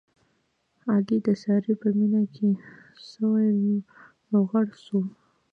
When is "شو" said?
4.83-4.99